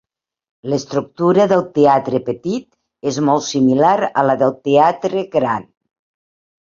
[0.71, 3.93] L'estructura del Teatre petit és molt similar
[4.23, 5.69] a la del Teatre gran.